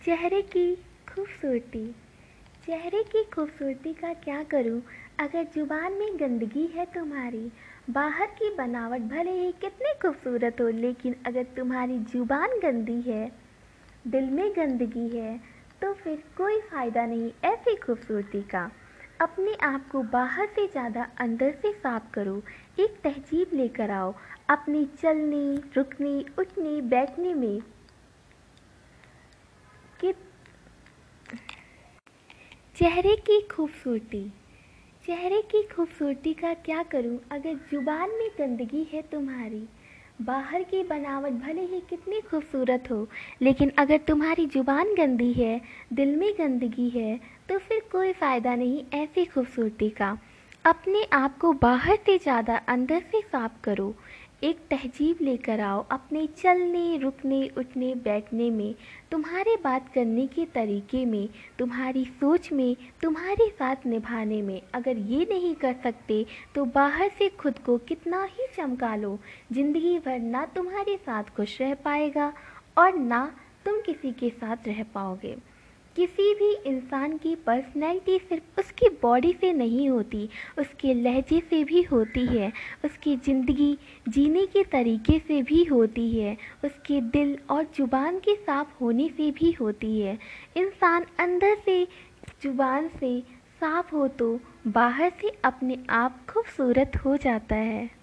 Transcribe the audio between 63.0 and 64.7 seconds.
तुम्हारे साथ निभाने में।